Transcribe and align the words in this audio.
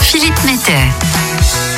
Philippe 0.00 0.44
Mettet. 0.44 0.86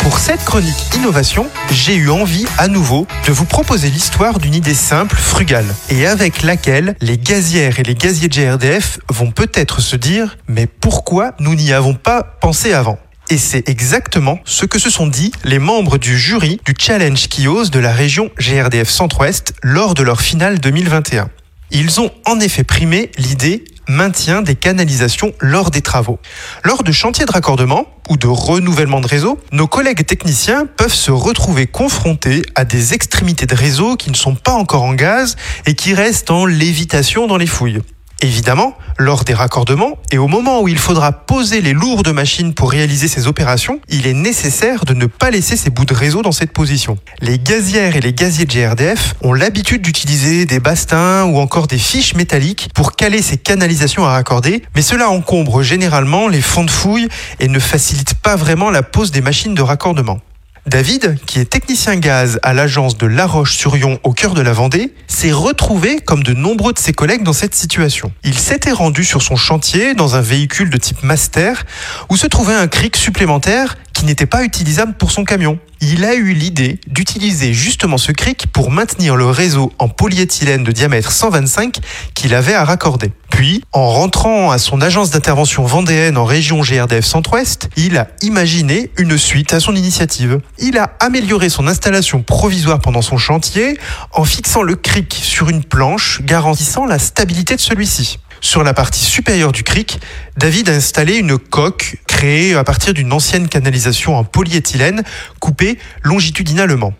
Pour 0.02 0.18
cette 0.18 0.44
chronique 0.44 0.94
innovation, 0.94 1.46
j'ai 1.70 1.94
eu 1.94 2.10
envie 2.10 2.44
à 2.58 2.68
nouveau 2.68 3.06
de 3.26 3.32
vous 3.32 3.46
proposer 3.46 3.88
l'histoire 3.88 4.38
d'une 4.38 4.54
idée 4.54 4.74
simple, 4.74 5.16
frugale, 5.16 5.64
et 5.88 6.06
avec 6.06 6.42
laquelle 6.42 6.94
les 7.00 7.16
gazières 7.16 7.80
et 7.80 7.82
les 7.82 7.94
gaziers 7.94 8.28
de 8.28 8.34
GRDF 8.34 8.98
vont 9.08 9.30
peut-être 9.30 9.80
se 9.80 9.96
dire 9.96 10.36
mais 10.48 10.66
pourquoi 10.66 11.32
nous 11.40 11.54
n'y 11.54 11.72
avons 11.72 11.94
pas 11.94 12.22
pensé 12.22 12.74
avant? 12.74 12.98
Et 13.30 13.38
c'est 13.38 13.66
exactement 13.70 14.38
ce 14.44 14.66
que 14.66 14.78
se 14.78 14.90
sont 14.90 15.06
dit 15.06 15.32
les 15.44 15.58
membres 15.58 15.96
du 15.96 16.18
jury 16.18 16.60
du 16.66 16.74
Challenge 16.78 17.26
Kios 17.28 17.70
de 17.70 17.78
la 17.78 17.92
région 17.92 18.28
GRDF 18.38 18.90
Centre-Ouest 18.90 19.54
lors 19.62 19.94
de 19.94 20.02
leur 20.02 20.20
finale 20.20 20.58
2021. 20.58 21.30
Ils 21.70 22.02
ont 22.02 22.10
en 22.26 22.38
effet 22.38 22.64
primé 22.64 23.10
l'idée 23.16 23.64
maintien 23.88 24.42
des 24.42 24.54
canalisations 24.54 25.32
lors 25.40 25.70
des 25.70 25.82
travaux. 25.82 26.18
Lors 26.64 26.82
de 26.82 26.92
chantiers 26.92 27.24
de 27.24 27.32
raccordement 27.32 27.86
ou 28.08 28.16
de 28.16 28.26
renouvellement 28.26 29.00
de 29.00 29.06
réseau, 29.06 29.38
nos 29.52 29.66
collègues 29.66 30.04
techniciens 30.04 30.66
peuvent 30.66 30.94
se 30.94 31.10
retrouver 31.10 31.66
confrontés 31.66 32.42
à 32.54 32.64
des 32.64 32.94
extrémités 32.94 33.46
de 33.46 33.54
réseau 33.54 33.96
qui 33.96 34.10
ne 34.10 34.16
sont 34.16 34.34
pas 34.34 34.52
encore 34.52 34.82
en 34.82 34.94
gaz 34.94 35.36
et 35.66 35.74
qui 35.74 35.94
restent 35.94 36.30
en 36.30 36.46
lévitation 36.46 37.26
dans 37.26 37.36
les 37.36 37.46
fouilles. 37.46 37.80
Évidemment, 38.24 38.78
lors 38.98 39.24
des 39.24 39.34
raccordements 39.34 39.98
et 40.12 40.18
au 40.18 40.28
moment 40.28 40.62
où 40.62 40.68
il 40.68 40.78
faudra 40.78 41.10
poser 41.10 41.60
les 41.60 41.72
lourdes 41.72 42.12
machines 42.12 42.54
pour 42.54 42.70
réaliser 42.70 43.08
ces 43.08 43.26
opérations, 43.26 43.80
il 43.88 44.06
est 44.06 44.14
nécessaire 44.14 44.84
de 44.84 44.94
ne 44.94 45.06
pas 45.06 45.32
laisser 45.32 45.56
ces 45.56 45.70
bouts 45.70 45.84
de 45.84 45.92
réseau 45.92 46.22
dans 46.22 46.30
cette 46.30 46.52
position. 46.52 46.96
Les 47.20 47.40
gazières 47.40 47.96
et 47.96 48.00
les 48.00 48.12
gaziers 48.12 48.44
de 48.44 48.52
GRDF 48.52 49.16
ont 49.22 49.32
l'habitude 49.32 49.82
d'utiliser 49.82 50.46
des 50.46 50.60
bastins 50.60 51.24
ou 51.24 51.38
encore 51.38 51.66
des 51.66 51.78
fiches 51.78 52.14
métalliques 52.14 52.68
pour 52.76 52.94
caler 52.94 53.22
ces 53.22 53.38
canalisations 53.38 54.04
à 54.04 54.12
raccorder, 54.12 54.62
mais 54.76 54.82
cela 54.82 55.10
encombre 55.10 55.64
généralement 55.64 56.28
les 56.28 56.42
fonds 56.42 56.64
de 56.64 56.70
fouille 56.70 57.08
et 57.40 57.48
ne 57.48 57.58
facilite 57.58 58.14
pas 58.14 58.36
vraiment 58.36 58.70
la 58.70 58.84
pose 58.84 59.10
des 59.10 59.20
machines 59.20 59.54
de 59.54 59.62
raccordement. 59.62 60.20
David, 60.66 61.18
qui 61.26 61.40
est 61.40 61.46
technicien 61.46 61.96
gaz 61.96 62.38
à 62.44 62.54
l'agence 62.54 62.96
de 62.96 63.06
La 63.06 63.26
Roche-sur-Yon 63.26 63.98
au 64.04 64.12
cœur 64.12 64.34
de 64.34 64.42
la 64.42 64.52
Vendée, 64.52 64.94
s'est 65.08 65.32
retrouvé 65.32 65.98
comme 65.98 66.22
de 66.22 66.34
nombreux 66.34 66.72
de 66.72 66.78
ses 66.78 66.92
collègues 66.92 67.24
dans 67.24 67.32
cette 67.32 67.56
situation. 67.56 68.12
Il 68.22 68.38
s'était 68.38 68.70
rendu 68.70 69.02
sur 69.02 69.22
son 69.22 69.34
chantier 69.34 69.94
dans 69.94 70.14
un 70.14 70.20
véhicule 70.20 70.70
de 70.70 70.76
type 70.76 71.02
Master 71.02 71.64
où 72.10 72.16
se 72.16 72.28
trouvait 72.28 72.54
un 72.54 72.68
cric 72.68 72.96
supplémentaire 72.96 73.76
n'était 74.04 74.26
pas 74.26 74.44
utilisable 74.44 74.94
pour 74.94 75.10
son 75.10 75.24
camion. 75.24 75.58
Il 75.80 76.04
a 76.04 76.14
eu 76.14 76.32
l'idée 76.32 76.78
d'utiliser 76.86 77.52
justement 77.52 77.98
ce 77.98 78.12
cric 78.12 78.46
pour 78.52 78.70
maintenir 78.70 79.16
le 79.16 79.26
réseau 79.26 79.72
en 79.78 79.88
polyéthylène 79.88 80.64
de 80.64 80.72
diamètre 80.72 81.10
125 81.10 81.78
qu'il 82.14 82.34
avait 82.34 82.54
à 82.54 82.64
raccorder. 82.64 83.12
Puis, 83.30 83.64
en 83.72 83.88
rentrant 83.88 84.50
à 84.50 84.58
son 84.58 84.80
agence 84.80 85.10
d'intervention 85.10 85.64
vendéenne 85.64 86.16
en 86.16 86.24
région 86.24 86.60
GRDF 86.60 87.04
Centre-Ouest, 87.04 87.70
il 87.76 87.96
a 87.96 88.08
imaginé 88.20 88.90
une 88.98 89.16
suite 89.18 89.54
à 89.54 89.60
son 89.60 89.74
initiative. 89.74 90.40
Il 90.58 90.78
a 90.78 90.94
amélioré 91.00 91.48
son 91.48 91.66
installation 91.66 92.22
provisoire 92.22 92.78
pendant 92.78 93.02
son 93.02 93.16
chantier 93.16 93.78
en 94.12 94.24
fixant 94.24 94.62
le 94.62 94.76
cric 94.76 95.18
sur 95.20 95.48
une 95.48 95.64
planche 95.64 96.22
garantissant 96.22 96.84
la 96.84 96.98
stabilité 96.98 97.56
de 97.56 97.60
celui-ci. 97.60 98.18
Sur 98.44 98.64
la 98.64 98.74
partie 98.74 99.04
supérieure 99.04 99.52
du 99.52 99.62
cric, 99.62 100.00
David 100.36 100.68
a 100.68 100.72
installé 100.72 101.14
une 101.14 101.38
coque 101.38 101.96
créée 102.22 102.54
à 102.54 102.62
partir 102.62 102.94
d'une 102.94 103.12
ancienne 103.12 103.48
canalisation 103.48 104.16
en 104.16 104.22
polyéthylène 104.22 105.02
coupée 105.40 105.76
longitudinalement. 106.04 106.94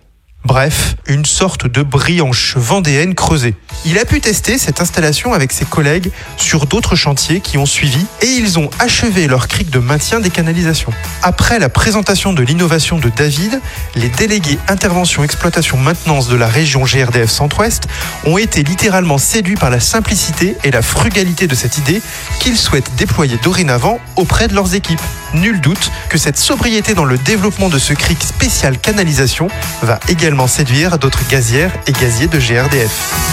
Bref, 0.45 0.97
une 1.07 1.25
sorte 1.25 1.69
de 1.69 1.83
brianche 1.83 2.57
vendéenne 2.57 3.15
creusée. 3.15 3.55
Il 3.85 3.97
a 3.99 4.05
pu 4.05 4.21
tester 4.21 4.59
cette 4.59 4.81
installation 4.81 5.33
avec 5.35 5.53
ses 5.53 5.65
collègues 5.65 6.11
sur 6.37 6.67
d'autres 6.67 6.97
chantiers 6.97 7.41
qui 7.41 7.59
ont 7.59 7.67
suivi 7.67 8.05
et 8.23 8.27
ils 8.27 8.59
ont 8.59 8.69
achevé 8.81 9.29
leur 9.29 9.47
cric 9.47 9.71
de 9.71 9.79
maintien 9.79 10.19
des 10.19 10.31
canalisations. 10.31 10.93
Après 11.23 11.61
la 11.61 11.69
présentation 11.69 12.33
de 12.33 12.43
l'innovation 12.43 12.99
de 12.99 13.09
David, 13.09 13.61
les 13.95 14.09
délégués 14.09 14.59
intervention 14.67 15.23
exploitation 15.23 15.79
maintenance 15.79 16.27
de 16.27 16.37
la 16.37 16.49
région 16.49 16.83
GRDF 16.83 17.31
Centre-Ouest 17.31 17.87
ont 18.27 18.37
été 18.37 18.65
littéralement 18.65 19.19
séduits 19.19 19.55
par 19.55 19.71
la 19.71 19.79
simplicité 19.81 20.57
et 20.65 20.73
la 20.73 20.83
frugalité 20.83 21.47
de 21.47 21.55
cette 21.55 21.79
idée 21.79 22.03
qu'ils 22.41 22.57
souhaitent 22.57 22.91
déployer 22.97 23.39
dorénavant 23.45 24.01
auprès 24.17 24.49
de 24.49 24.55
leurs 24.55 24.75
équipes. 24.75 25.01
Nul 25.35 25.61
doute 25.61 25.91
que 26.09 26.19
cette 26.19 26.39
sobriété 26.39 26.95
dans 26.95 27.05
le 27.05 27.17
développement 27.19 27.69
de 27.69 27.79
ce 27.79 27.95
cric 27.95 28.23
spécial 28.23 28.79
canalisation 28.79 29.49
va 29.83 29.99
également 30.09 30.47
séduire 30.47 30.99
d'autres 30.99 31.27
gazières 31.29 31.73
et 31.87 31.93
gaziers 31.93 32.29
de 32.29 32.39
GRDF. 32.39 33.32